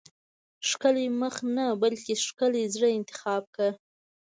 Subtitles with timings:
[0.69, 3.69] ښکلی مخ نه بلکې ښکلي زړه انتخاب کړه.